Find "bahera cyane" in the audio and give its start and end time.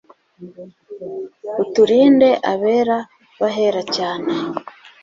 3.39-4.31